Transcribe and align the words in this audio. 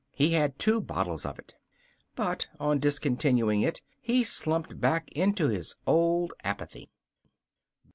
He 0.15 0.31
had 0.31 0.57
two 0.57 0.81
bottles 0.81 1.27
of 1.27 1.37
it. 1.37 1.53
But 2.15 2.47
on 2.59 2.79
discontinuing 2.79 3.61
it 3.61 3.81
he 4.01 4.23
slumped 4.23 4.81
back 4.81 5.11
into 5.11 5.47
his 5.49 5.75
old 5.85 6.33
apathy. 6.43 6.89